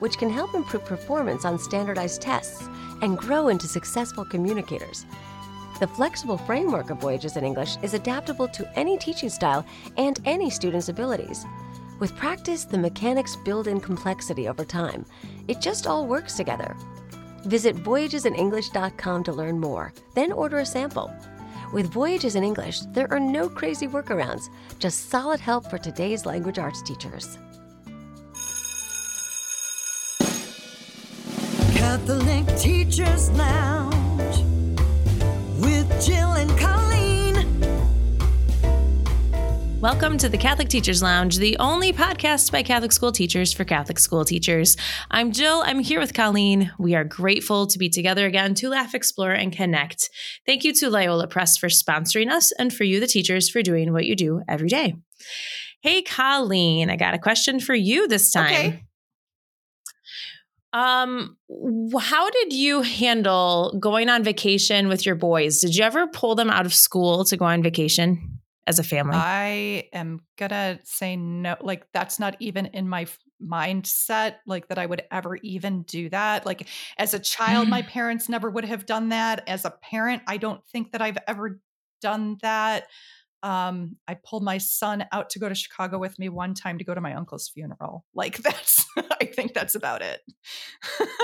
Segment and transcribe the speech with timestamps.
[0.00, 2.68] which can help improve performance on standardized tests
[3.00, 5.06] and grow into successful communicators.
[5.78, 9.64] The flexible framework of Voyages in English is adaptable to any teaching style
[9.96, 11.46] and any student's abilities.
[11.98, 15.06] With practice, the mechanics build in complexity over time.
[15.48, 16.76] It just all works together.
[17.44, 21.10] Visit voyagesinenglish.com to learn more, then order a sample.
[21.72, 26.58] With Voyages in English, there are no crazy workarounds, just solid help for today's language
[26.58, 27.38] arts teachers.
[32.06, 34.38] Catholic Teachers Lounge
[35.60, 37.34] with Jill and Colleen.
[39.82, 43.98] Welcome to the Catholic Teachers Lounge, the only podcast by Catholic school teachers for Catholic
[43.98, 44.78] school teachers.
[45.10, 45.62] I'm Jill.
[45.66, 46.72] I'm here with Colleen.
[46.78, 50.08] We are grateful to be together again to laugh, explore, and connect.
[50.46, 53.92] Thank you to Loyola Press for sponsoring us and for you, the teachers, for doing
[53.92, 54.96] what you do every day.
[55.82, 58.54] Hey, Colleen, I got a question for you this time.
[58.54, 58.84] Okay.
[60.72, 61.36] Um,
[61.98, 65.60] how did you handle going on vacation with your boys?
[65.60, 69.16] Did you ever pull them out of school to go on vacation as a family?
[69.16, 71.56] I am gonna say no.
[71.60, 73.06] Like that's not even in my
[73.42, 74.36] mindset.
[74.46, 76.46] Like that I would ever even do that.
[76.46, 76.68] Like
[76.98, 79.48] as a child, my parents never would have done that.
[79.48, 81.60] As a parent, I don't think that I've ever
[82.00, 82.86] done that.
[83.42, 86.84] Um, I pulled my son out to go to Chicago with me one time to
[86.84, 88.04] go to my uncle's funeral.
[88.14, 88.84] Like that's,
[89.20, 90.20] I think that's about it.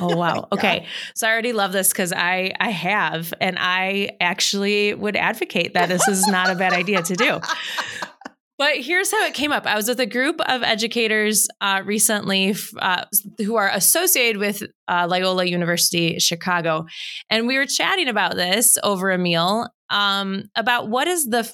[0.00, 0.34] Oh wow.
[0.52, 0.58] Yeah.
[0.58, 0.86] Okay.
[1.16, 5.88] So I already love this because I I have and I actually would advocate that
[5.88, 7.40] this is not a bad idea to do.
[8.58, 9.66] But here's how it came up.
[9.66, 13.04] I was with a group of educators uh, recently f- uh,
[13.38, 16.86] who are associated with uh, Loyola University Chicago,
[17.30, 21.48] and we were chatting about this over a meal um, about what is the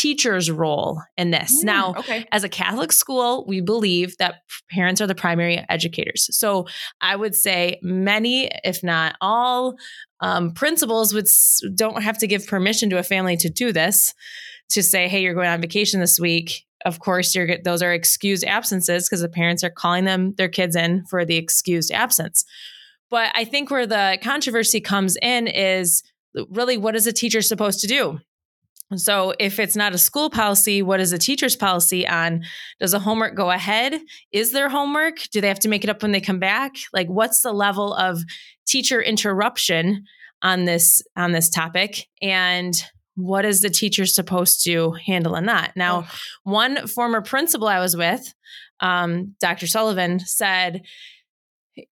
[0.00, 1.60] teacher's role in this.
[1.60, 2.26] Mm, now, okay.
[2.32, 4.36] as a Catholic school, we believe that
[4.70, 6.34] parents are the primary educators.
[6.36, 6.66] So
[7.02, 9.76] I would say many, if not all,
[10.20, 11.26] um, principals would
[11.76, 14.14] don't have to give permission to a family to do this.
[14.70, 16.64] To say, hey, you're going on vacation this week.
[16.86, 20.76] Of course, you're those are excused absences because the parents are calling them their kids
[20.76, 22.44] in for the excused absence.
[23.10, 26.04] But I think where the controversy comes in is
[26.48, 28.20] really what is a teacher supposed to do?
[28.96, 32.42] So if it's not a school policy, what is a teacher's policy on?
[32.80, 34.00] Does the homework go ahead?
[34.32, 35.18] Is there homework?
[35.32, 36.72] Do they have to make it up when they come back?
[36.92, 38.20] Like what's the level of
[38.66, 40.04] teacher interruption
[40.42, 42.08] on this on this topic?
[42.20, 42.74] And
[43.14, 45.72] what is the teacher supposed to handle and that?
[45.76, 46.06] Now, Ugh.
[46.44, 48.32] one former principal I was with,
[48.80, 49.66] um, Dr.
[49.66, 50.82] Sullivan, said,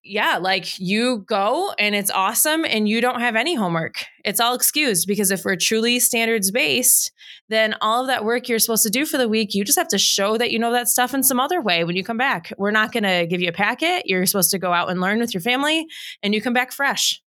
[0.03, 4.05] yeah, like you go and it's awesome and you don't have any homework.
[4.25, 7.13] It's all excused because if we're truly standards based,
[7.49, 9.89] then all of that work you're supposed to do for the week, you just have
[9.89, 12.53] to show that you know that stuff in some other way when you come back.
[12.59, 14.03] We're not going to give you a packet.
[14.07, 15.87] You're supposed to go out and learn with your family
[16.23, 17.21] and you come back fresh.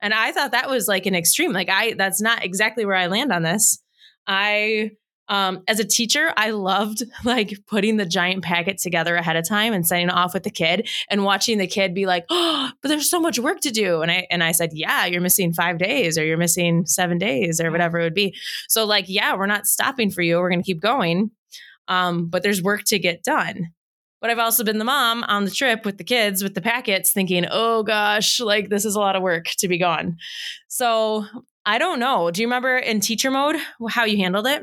[0.00, 1.52] And I thought that was like an extreme.
[1.52, 3.82] Like I that's not exactly where I land on this.
[4.26, 4.92] I
[5.28, 9.72] um, as a teacher, I loved like putting the giant packet together ahead of time
[9.72, 12.88] and setting it off with the kid and watching the kid be like, "Oh, but
[12.88, 15.78] there's so much work to do." And I and I said, "Yeah, you're missing 5
[15.78, 18.34] days or you're missing 7 days or whatever it would be."
[18.68, 20.38] So like, yeah, we're not stopping for you.
[20.38, 21.30] We're going to keep going.
[21.88, 23.72] Um, but there's work to get done.
[24.20, 27.12] But I've also been the mom on the trip with the kids with the packets
[27.12, 30.16] thinking, "Oh gosh, like this is a lot of work to be gone."
[30.68, 31.24] So,
[31.64, 32.30] I don't know.
[32.30, 33.56] Do you remember in teacher mode
[33.90, 34.62] how you handled it?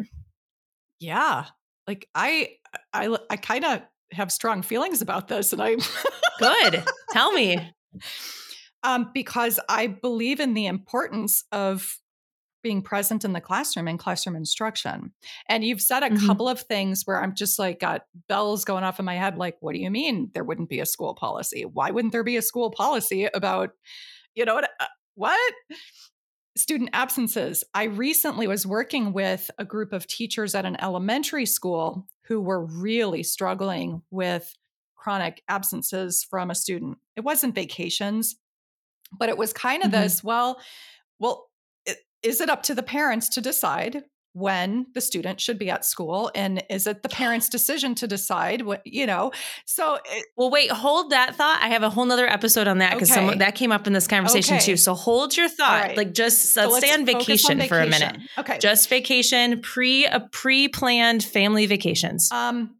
[1.00, 1.45] Yeah.
[1.88, 2.57] Like I,
[2.94, 5.79] I, I kind of have strong feelings about this and I'm
[6.39, 6.83] Good.
[7.11, 7.73] Tell me.
[8.83, 11.97] um, because I believe in the importance of
[12.62, 15.13] being present in the classroom and classroom instruction.
[15.47, 16.25] And you've said a Mhm.
[16.25, 19.38] couple of things where I'm just like got bells going off in my head.
[19.38, 21.63] Like, what do you mean there wouldn't be a school policy?
[21.65, 23.69] Why wouldn't there be a school policy about,
[24.33, 24.69] you know what?
[24.80, 25.53] Uh, what?
[26.57, 27.63] Student absences.
[27.74, 32.63] I recently was working with a group of teachers at an elementary school who were
[32.66, 34.56] really struggling with
[34.96, 36.98] chronic absences from a student.
[37.16, 38.38] It wasn't vacations,
[39.12, 40.02] but it was kind of Mhm.
[40.02, 40.60] this, well,
[41.19, 41.50] well,
[42.24, 44.04] is it up to the parents to decide
[44.36, 48.62] when the student should be at school and is it the parent's decision to decide
[48.64, 49.32] what you know
[49.66, 51.60] so it, Well, wait, hold that thought.
[51.62, 53.16] I have a whole nother episode on that because Okay.
[53.16, 54.66] someone that came up in this conversation Okay.
[54.66, 54.76] too.
[54.78, 55.88] So hold your thought.
[55.88, 55.96] right.
[55.98, 58.18] Like just so let's stay on focus vacation, for a minute.
[58.38, 62.30] okay Just vacation, pre a pre-planned family vacations.
[62.32, 62.76] Um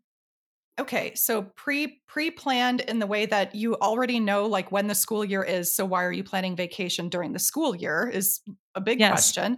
[0.78, 5.24] okay, so pre pre-planned in the way that you already know like when the school
[5.24, 8.42] year is, so why are you planning vacation during the school year is
[8.76, 9.12] a big Yes.
[9.32, 9.58] question.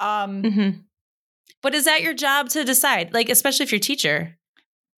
[0.00, 0.70] Um hmm
[1.66, 3.12] But is that your job to decide?
[3.12, 4.38] Like, especially if you're a teacher,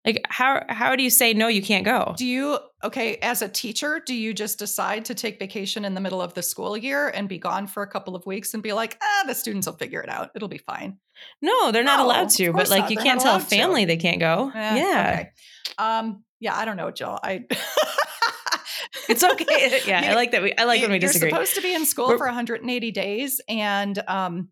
[0.05, 1.49] like how how do you say no?
[1.49, 2.15] You can't go.
[2.19, 6.01] do you okay, as a teacher, do you just decide to take vacation in the
[6.03, 8.75] middle of the school year and be gone for a couple of weeks and be
[8.75, 10.29] like, "Ah, the students will figure it out.
[10.37, 10.99] It'll be fine."
[11.41, 12.53] No, they're not No, allowed to.
[12.53, 12.91] But like, not.
[12.91, 13.57] you They're can't tell a allowed to.
[13.57, 14.53] family they can't go.
[14.55, 15.31] Eh, yeah, Okay.
[15.79, 17.19] Um yeah, I don't know, Jill.
[17.23, 17.45] I
[19.09, 19.81] it's okay.
[19.87, 20.43] yeah, I like that.
[20.43, 23.41] We I like when we you're supposed to be in school We're- for 180 days,
[23.49, 24.51] and um,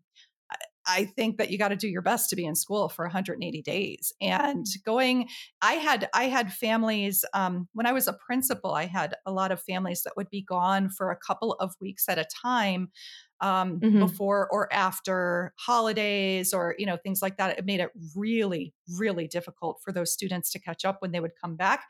[0.87, 3.61] I- think that you got to do your best to be in school for 180
[3.61, 4.13] days.
[4.21, 5.29] And going,
[5.61, 8.73] I had I had families um, when I was a principal.
[8.73, 12.07] I had a lot of families that would be gone for a couple of weeks
[12.09, 12.91] at a time.
[13.39, 13.97] Um, Mhm.
[13.99, 19.27] before or after holidays or you know things like that it made it really really
[19.27, 21.87] difficult for those students to catch up when they would come back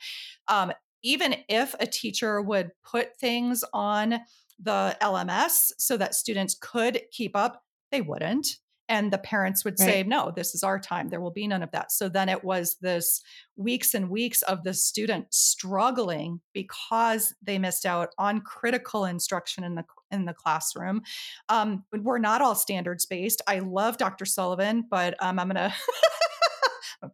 [0.48, 0.72] um,
[1.04, 4.20] even if a teacher would put things on
[4.60, 8.48] the LMS so that students could keep up, they wouldn't.
[8.90, 10.08] And the parents would say, Right.
[10.08, 11.10] no, this is our time.
[11.10, 11.92] There will be none of that.
[11.92, 13.22] So then it was this
[13.58, 19.76] weeks and weeks of the student struggling because they missed out on critical instruction in
[19.76, 21.02] the in the classroom.
[21.50, 23.42] Um, we're not all standards based.
[23.46, 24.24] I love Dr.
[24.26, 25.74] Sullivan, but um, I'm gonna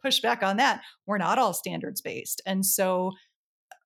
[0.02, 0.82] push back on that.
[1.08, 3.14] We're not all standards based, and so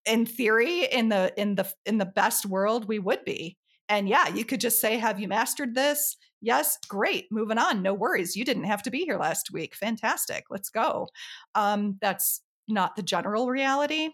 [0.05, 3.57] in theory in the in the in the best world we would be
[3.89, 6.15] and yeah you could just say have you mastered this?
[6.41, 6.77] Yes.
[6.87, 10.69] Great moving on no worries you didn't have to be here last week fantastic let's
[10.69, 11.07] go.
[11.55, 14.09] Um that's not the general reality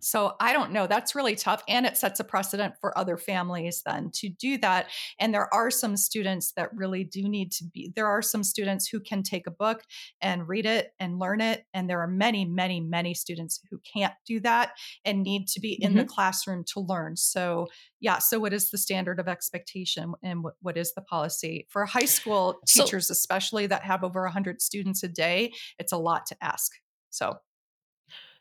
[0.00, 3.82] so i don't know that's really tough and it sets a precedent for other families
[3.84, 4.86] then to do that
[5.18, 8.88] and there are some students that really do need to be there are some students
[8.88, 9.82] who can take a book
[10.20, 14.14] and read it and learn it and there are many many many students who can't
[14.26, 14.72] do that
[15.04, 16.08] and need to be in the mm-hmm.
[16.08, 17.16] classroom to learn.
[17.16, 17.68] So
[18.00, 21.66] yeah so what is the standard of expectation and what, what is the policy?
[21.68, 25.98] For high school So- teachers especially that have over 100 students a day it's a
[25.98, 26.72] lot to ask.
[27.10, 27.38] So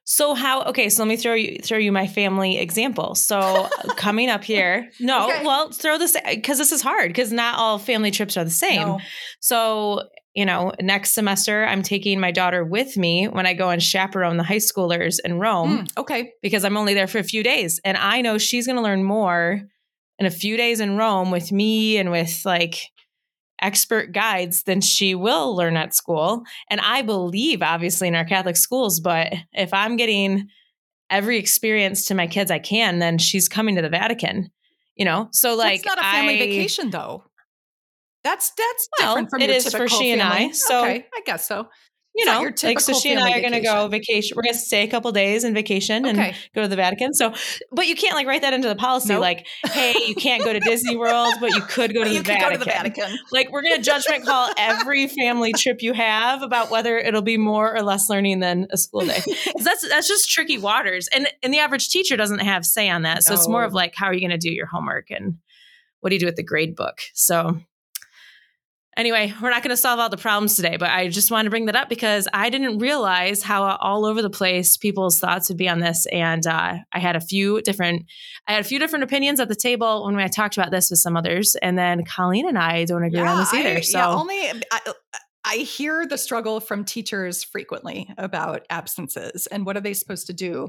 [0.10, 0.64] So how?
[0.64, 3.14] Okay, so let me throw you throw you my family example.
[3.14, 3.68] So
[3.98, 5.44] coming up here, no, Okay.
[5.46, 8.88] well, throw this because this is hard because not all family trips are the same.
[8.88, 9.00] no.
[9.42, 13.84] So you know, next semester I'm taking my daughter with me when I go and
[13.84, 17.44] chaperone the high schoolers in Rome Mm, okay because I'm only there for a few
[17.44, 19.62] days, and I know she's going to learn more
[20.20, 22.76] in a few days in Rome with me and with like
[23.62, 26.44] expert guides than she will learn at school.
[26.70, 30.50] And I believe, obviously, in our Catholic schools, but if I'm getting
[31.10, 34.52] every experience to my kids I can, then she's coming to the Vatican.
[34.96, 37.24] You know, so like that's not a family I- vacation though
[38.24, 41.48] that's that's Well, different from it is for she and I, so- okay i guess
[41.48, 41.68] so
[42.18, 44.36] You It's know, your like so she and I are going to go vacation.
[44.36, 46.18] We're going to stay a couple days in vacation and
[46.56, 47.14] go to the Vatican.
[47.14, 47.32] So,
[47.72, 49.22] but you can't like write that into the policy, Nope.
[49.22, 52.24] like, hey, you can't go to Disney World, but you could go to, the, you
[52.24, 52.50] could Vatican.
[52.50, 56.42] go to the vatican Like, we're going to judgment call every family trip you have
[56.42, 59.20] about whether it'll be more or less learning than a school day.
[59.64, 63.24] that's that's just tricky waters, and and the average teacher doesn't have say on that.
[63.26, 65.38] So it's more of like, how are you going to do your homework and
[66.00, 67.02] what do you do with the grade book?
[67.14, 67.60] So.
[68.98, 71.50] Anyway, we're not going to solve all the problems today, but I just wanted to
[71.52, 75.58] bring that up because I didn't realize how all over the place people's thoughts would
[75.58, 78.08] be on this, and uh, I had a few different,
[78.48, 80.98] I had a few different opinions at the table when I talked about this with
[80.98, 83.78] some others, and then Colleen and I don't agree on this either.
[83.78, 84.40] I, so yeah, only
[84.72, 84.94] I,
[85.48, 90.34] I hear the struggle from teachers frequently about absences and what are they supposed to
[90.34, 90.68] do,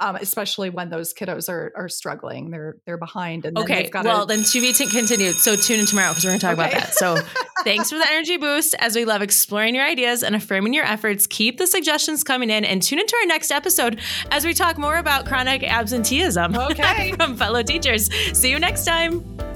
[0.00, 2.50] um, especially when those kiddos are are struggling.
[2.50, 5.36] They're they're behind and then okay, they've got well then to be t- continued.
[5.36, 6.94] So tune in tomorrow because we're going to talk about that.
[6.94, 7.16] So
[7.64, 8.74] thanks for the energy boost.
[8.78, 12.64] As we love exploring your ideas and affirming your efforts, keep the suggestions coming in
[12.64, 14.00] and tune into our next episode
[14.30, 16.56] as we talk more about chronic absenteeism.
[16.56, 17.12] Okay.
[17.16, 18.12] from fellow teachers.
[18.38, 19.47] See you next time.